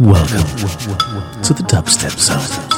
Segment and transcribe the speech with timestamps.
[0.00, 0.28] Welcome
[1.42, 2.77] to the Dubstep Zone.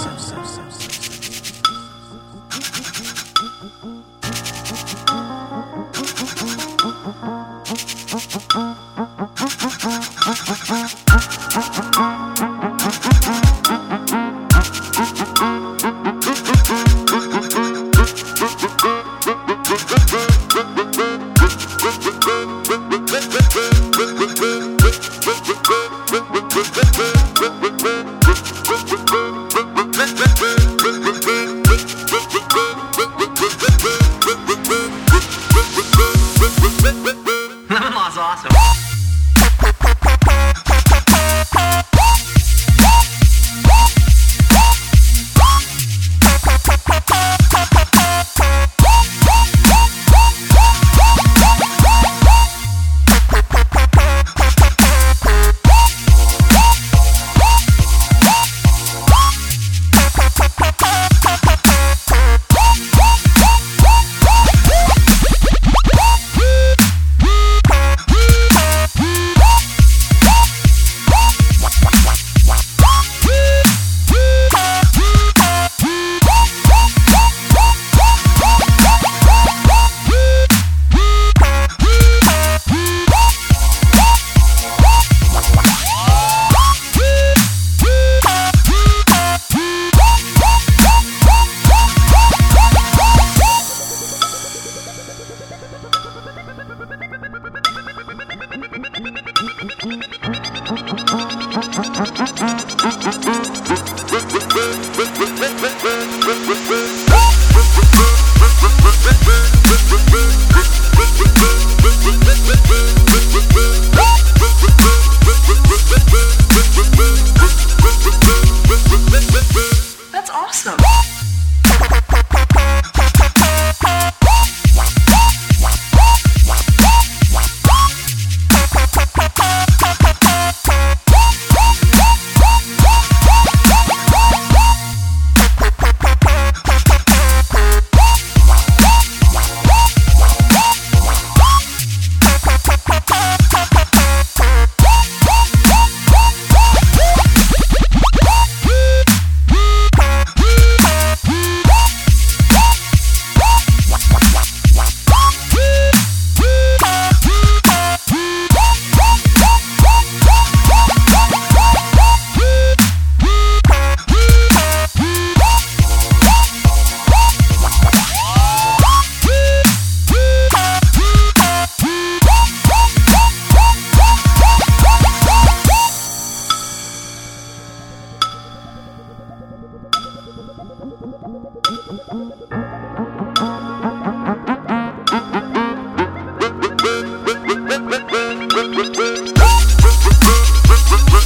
[120.80, 121.39] Woo!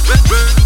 [0.03, 0.64] Run, run.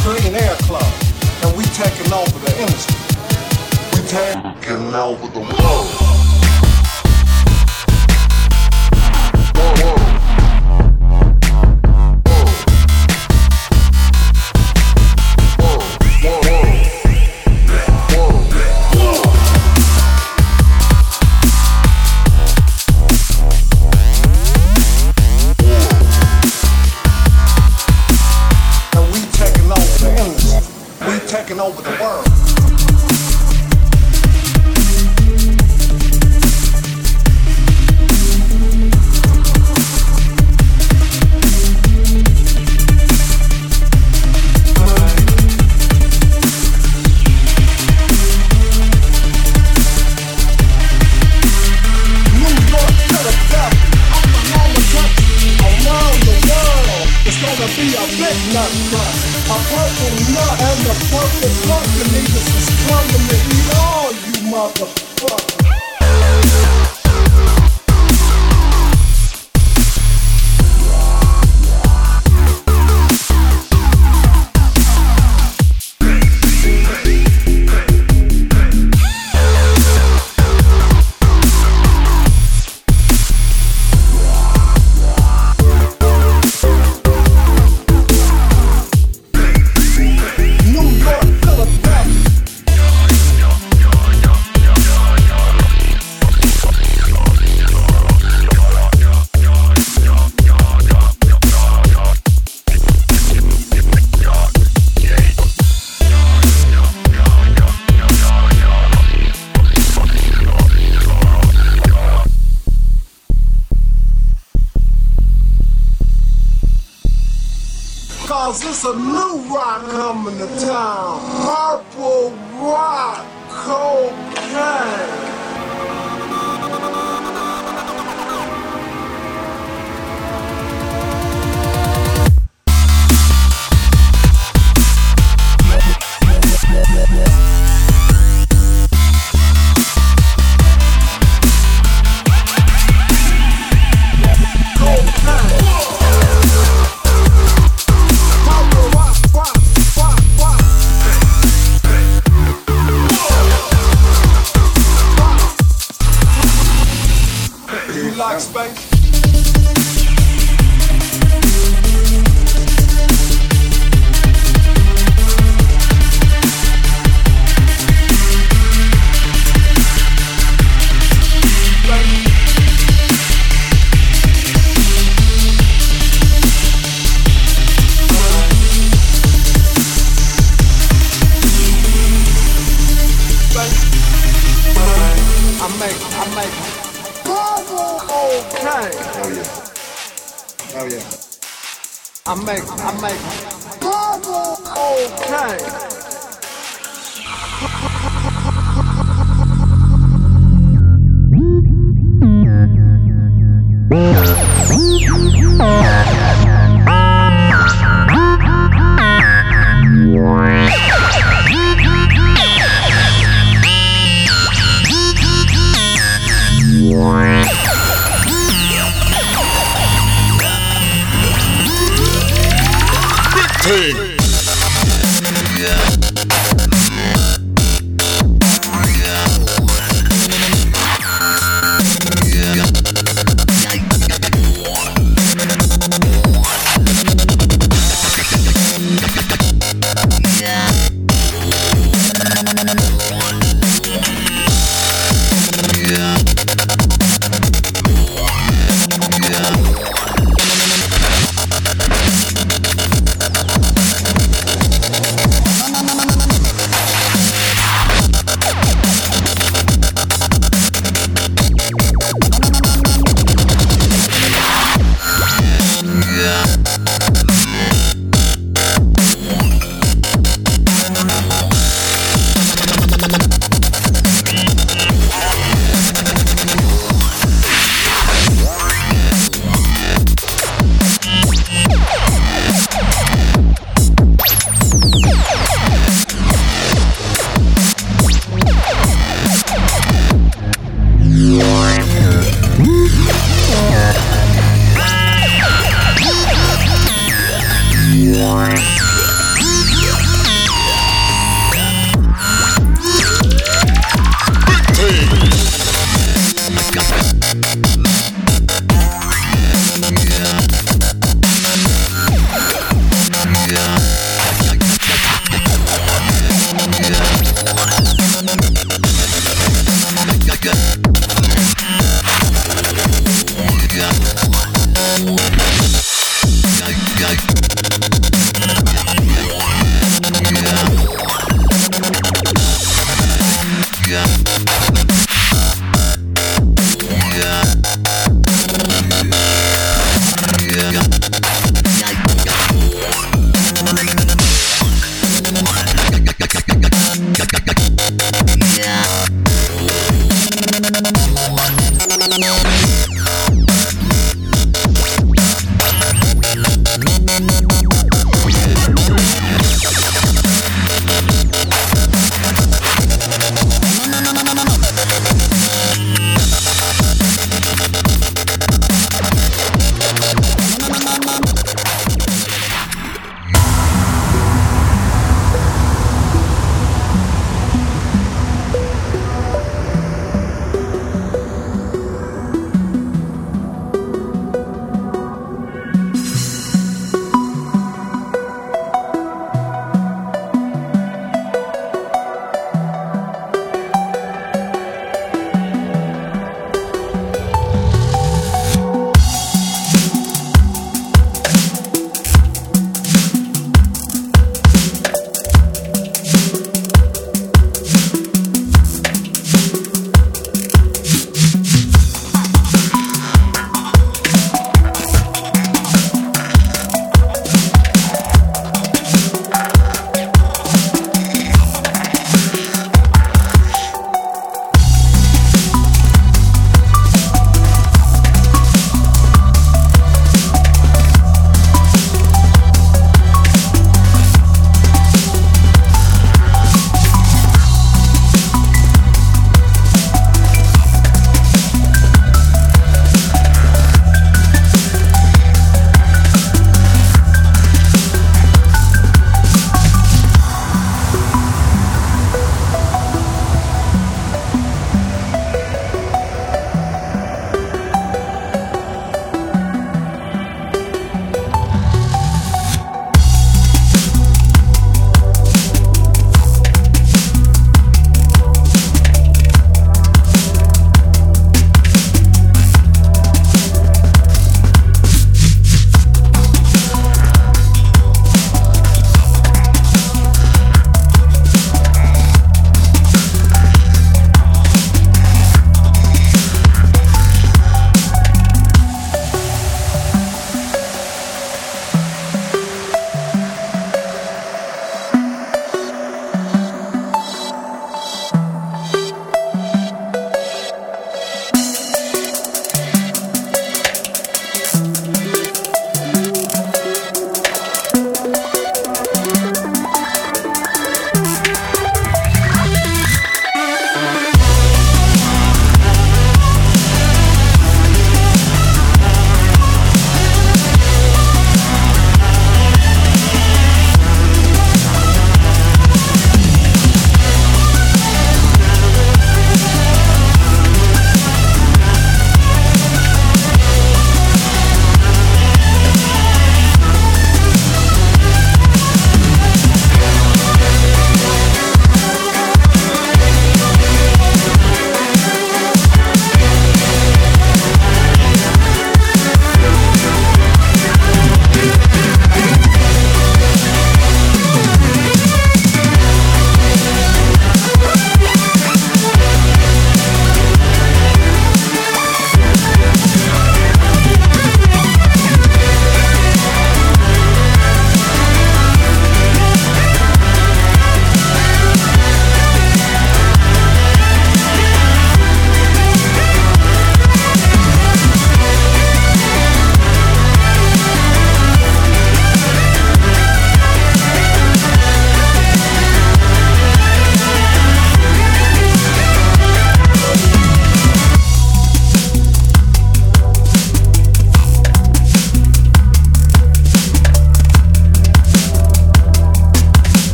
[0.00, 0.92] Trillionaire Club,
[1.44, 2.96] and we taking over the industry.
[3.92, 6.11] We taking over the world.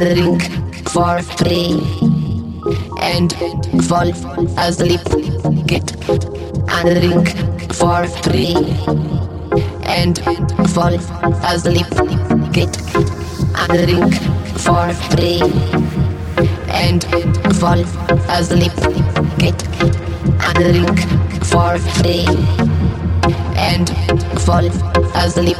[0.00, 0.40] On the ring
[0.84, 1.76] for free
[3.02, 3.32] and
[3.84, 4.08] fall
[4.58, 5.04] asleep.
[5.66, 5.86] Get
[6.84, 7.00] the
[7.74, 8.54] for free
[9.84, 10.18] and
[10.70, 10.94] fall
[11.44, 11.90] asleep.
[12.52, 12.72] Get
[13.68, 13.84] the
[14.64, 15.40] for free
[16.70, 17.04] and
[17.56, 17.80] fall
[18.30, 18.72] asleep.
[19.38, 19.58] Get
[20.46, 20.96] on the ring
[21.50, 22.24] for free
[23.56, 23.88] and
[24.40, 24.66] fall
[25.14, 25.56] asleep.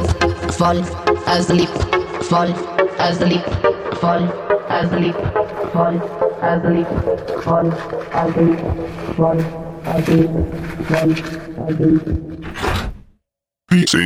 [0.57, 0.79] Fall
[1.27, 1.69] asleep.
[2.29, 2.51] Fall
[2.99, 3.70] asleep.
[4.01, 4.25] Fall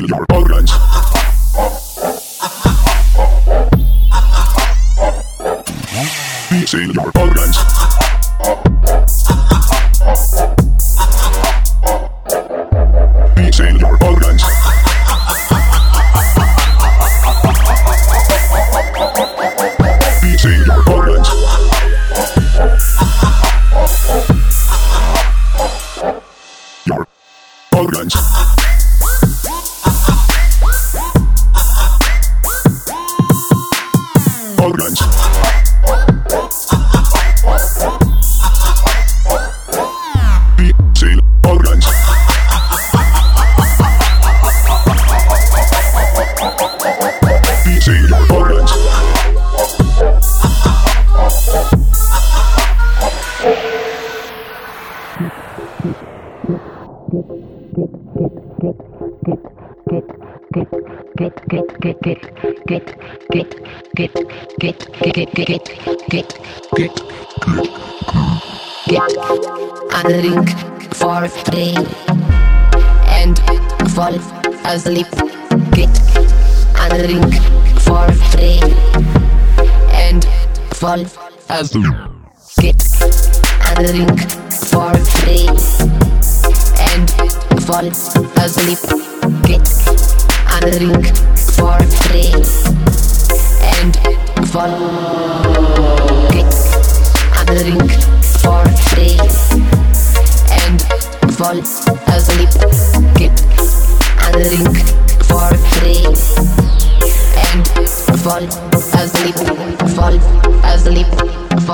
[0.09, 0.71] your organs.
[6.49, 7.74] Peace your organs.
[65.15, 65.31] Get
[69.95, 70.45] on the ring
[70.91, 71.73] for free
[73.15, 73.39] and
[73.91, 74.15] fall
[74.65, 75.07] asleep.
[75.71, 75.95] Get
[77.07, 77.31] ring
[77.79, 78.59] for free
[79.93, 80.25] and
[80.73, 81.05] fall
[81.49, 81.95] asleep.
[82.59, 82.81] Get
[83.95, 84.17] ring
[84.67, 85.47] for free
[86.91, 87.09] and
[87.61, 88.83] fall asleep.
[89.47, 89.65] Get
[90.51, 91.34] on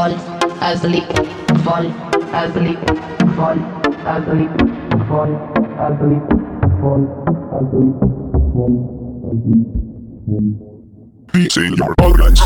[0.02, 0.18] Fall
[0.64, 1.06] asleep.
[1.64, 1.86] Fall
[2.34, 2.80] asleep.
[3.38, 3.60] Fall
[4.14, 4.50] asleep.
[5.08, 5.32] Fall
[5.86, 6.26] asleep.
[6.82, 7.02] Fall
[7.54, 7.98] asleep.
[8.56, 8.74] Fall
[9.30, 9.72] asleep.
[11.32, 12.42] Peace in your organs.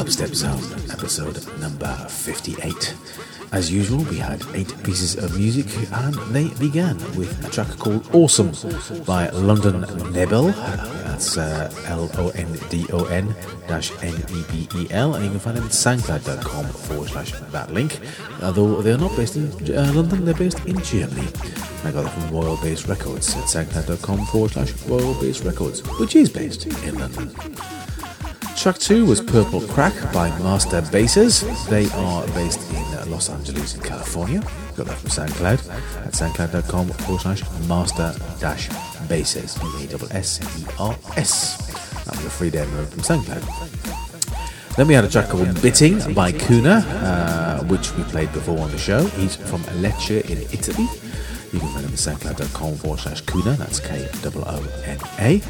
[0.00, 2.94] Dubstep Zone, episode number 58.
[3.52, 8.08] As usual, we had eight pieces of music, and they began with a track called
[8.14, 8.52] Awesome
[9.04, 10.52] by London Nebel,
[11.04, 13.34] That's uh, L O N D O N
[13.68, 15.16] dash N E B E L.
[15.16, 18.00] And you can find them at soundcloud.com forward slash that link.
[18.40, 21.28] Although they're not based in uh, London, they're based in Germany.
[21.84, 26.16] I got that from Royal Bass Records at soundcloud.com forward slash Royal Bass Records, which
[26.16, 27.30] is based in London.
[28.60, 31.42] Track 2 was Purple Crack by Master Bassers.
[31.70, 34.42] They are based in Los Angeles, in California.
[34.76, 35.66] Got that from SoundCloud
[36.04, 38.68] at soundcloud.com forward slash master dash
[39.08, 39.58] bassers.
[39.88, 41.56] B-A-S-S-E-R-S.
[42.04, 44.76] That was a free demo from SoundCloud.
[44.76, 48.70] Then we had a track called Bitting by Koona, uh, which we played before on
[48.72, 49.06] the show.
[49.06, 50.86] He's from Lecce in Italy.
[51.52, 55.42] You can find him at soundcloud.com forward slash Koona, that's K O O N A.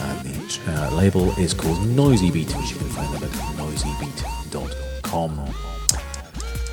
[0.00, 5.54] And the uh, label is called Noisy Beat, which you can find them at noisybeat.com.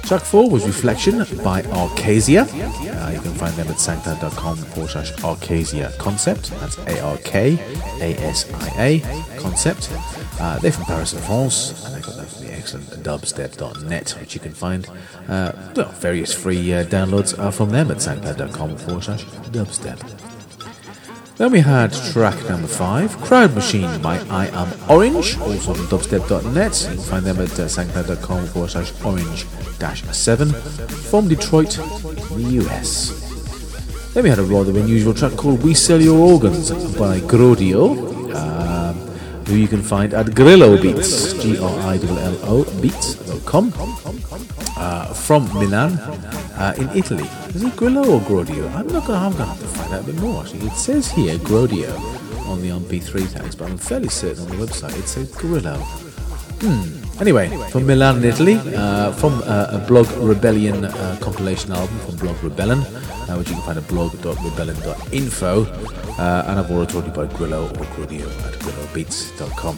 [0.04, 2.43] Track 4 was Reflection by Arkasia.
[2.43, 6.49] Uh, you can find them at soundcloud.com forward slash Arkasia Concept.
[6.60, 7.57] That's A R K
[8.01, 9.89] A S I A Concept.
[10.41, 14.39] Uh, they're from Paris France, and they got that from the excellent dubstep.net, which you
[14.39, 14.88] can find.
[15.28, 15.51] Uh,
[15.99, 19.99] various free uh, downloads are from them at soundcloud.com forward slash dubstep.
[21.36, 26.88] Then we had track number five, Crowd Machine by I Am Orange, also from dubstep.net.
[26.89, 29.45] You can find them at uh, soundcloud.com forward slash orange
[29.78, 33.20] dash 7 from Detroit, the US.
[34.14, 38.12] Then we had a rather unusual track called We Sell Your Organs by Grodio,
[39.48, 43.74] who you can find at Grillo Beats, G R I L L O Beats.com,
[44.78, 45.94] uh, from Milan
[46.58, 47.28] uh, in Italy.
[47.56, 48.74] Is it Grillo or Grodio?
[48.76, 50.68] I'm not gonna, I'm gonna have to find out a bit more actually.
[50.68, 51.94] It says here Grodio
[52.48, 55.82] on the MP3 tags, but I'm fairly certain on the website it says Grillo.
[56.64, 57.03] Hmm.
[57.20, 62.41] Anyway, from Milan Italy, uh, from uh, a Blog Rebellion uh, compilation album from Blog
[62.41, 65.66] Rebellion, uh, which you can find at blog.rebellion.info.
[66.18, 69.78] Uh, and I've already told you about Grillo or Grodio at grillobeats.com.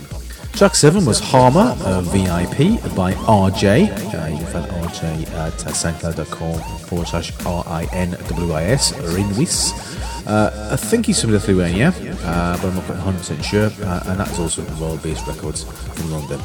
[0.54, 3.90] Track 7 was Harmor, uh, VIP by RJ.
[3.90, 10.28] Uh, you can find RJ at uh, forward slash R-I-N-W-I-S, Rinwis.
[10.28, 13.66] Uh, I think he's from Lithuania, uh, but I'm not quite 100% sure.
[14.10, 16.40] And that's also from Royal Bass Records from London.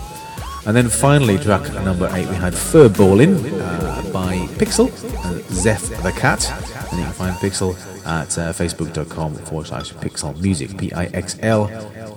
[0.66, 4.88] And then finally, track number 8, we had Fur Ballin' uh, by PIXL,
[5.24, 6.50] uh, Zef the Cat.
[6.90, 7.74] And you can find PIXL
[8.06, 11.68] at uh, facebook.com forward slash PIXL Music, P I X L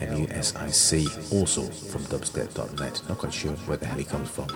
[0.01, 3.01] M U S I C, also from dubstep.net.
[3.07, 4.47] Not quite sure where the hell he comes from.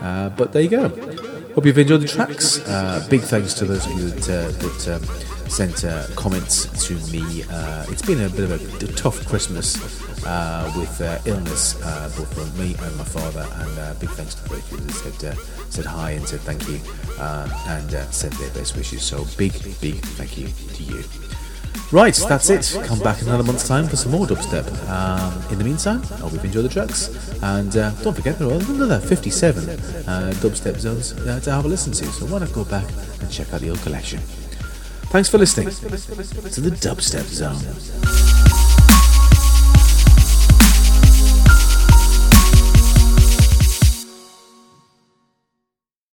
[0.00, 0.88] Uh, but there you go.
[1.54, 2.60] Hope you've enjoyed the tracks.
[2.66, 6.94] Uh, big thanks to those of you that, uh, that um, sent uh, comments to
[7.12, 7.44] me.
[7.90, 9.76] It's been a bit of a, a tough Christmas
[10.26, 13.46] uh, with uh, illness, uh, both from me and my father.
[13.60, 15.34] And uh, big thanks to those people that said, uh,
[15.70, 16.80] said hi and said thank you
[17.18, 19.02] uh, and uh, sent their best wishes.
[19.02, 21.04] So big, big thank you to you.
[21.92, 22.78] Right, that's it.
[22.86, 24.66] Come back in another month's time for some more dubstep.
[24.88, 27.08] Um, in the meantime, I hope you've enjoyed the tracks.
[27.42, 31.68] And uh, don't forget, there are another 57 uh, dubstep zones uh, to have a
[31.68, 32.04] listen to.
[32.06, 32.88] So why not go back
[33.20, 34.20] and check out the old collection?
[35.10, 38.49] Thanks for listening to the Dubstep Zone.